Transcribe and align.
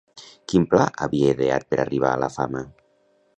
Quin 0.53 0.63
pla 0.71 0.87
havia 1.05 1.35
ideat 1.37 1.67
per 1.75 1.79
arribar 1.85 2.15
a 2.15 2.23
la 2.25 2.31
fama? 2.39 2.65